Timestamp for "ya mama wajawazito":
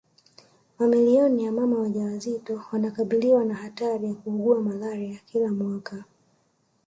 1.45-2.61